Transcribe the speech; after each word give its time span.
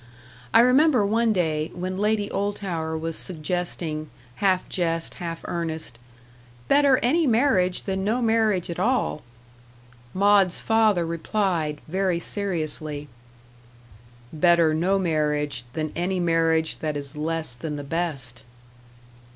I 0.51 0.61
remember 0.61 1.05
one 1.05 1.31
day, 1.31 1.69
when 1.75 1.95
Lady 1.99 2.27
Oldtower 2.31 2.97
was 2.97 3.15
suggesting 3.15 4.09
half 4.37 4.67
jest, 4.67 5.13
half 5.21 5.41
earnest 5.45 5.99
"better 6.67 6.97
any 7.03 7.27
marriage 7.27 7.83
than 7.83 8.03
no 8.03 8.19
marriage 8.19 8.71
at 8.71 8.79
all;" 8.79 9.21
Maud's 10.15 10.59
father 10.59 11.05
replied, 11.05 11.81
very 11.87 12.17
seriously 12.19 13.09
"Better 14.33 14.73
no 14.73 14.97
marriage, 14.97 15.65
than 15.73 15.93
any 15.95 16.19
marriage 16.19 16.79
that 16.79 16.97
is 16.97 17.15
less 17.15 17.53
than 17.53 17.75
the 17.75 17.83
best." 17.83 18.41